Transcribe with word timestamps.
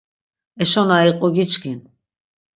Eşo 0.63 0.83
na 0.89 0.97
iqu 1.09 1.27
giçkin. 1.35 1.79